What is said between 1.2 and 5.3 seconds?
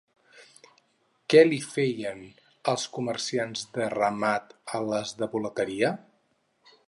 Què li feien els comerciants de ramat a les